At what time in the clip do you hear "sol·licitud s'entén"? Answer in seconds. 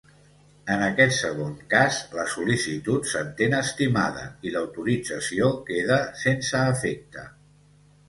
2.37-3.55